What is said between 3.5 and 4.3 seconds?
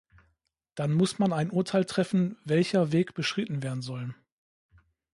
werden soll.